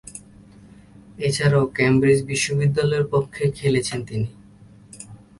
[1.27, 4.29] এছাড়াও, কেমব্রিজ বিশ্ববিদ্যালয়ের পক্ষে খেলেছেন তিনি।